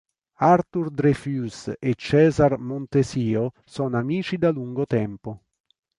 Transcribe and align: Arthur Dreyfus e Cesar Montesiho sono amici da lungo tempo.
Arthur 0.45 0.89
Dreyfus 0.89 1.73
e 1.79 1.93
Cesar 1.93 2.57
Montesiho 2.57 3.51
sono 3.63 3.99
amici 3.99 4.39
da 4.39 4.49
lungo 4.49 4.87
tempo. 4.87 5.43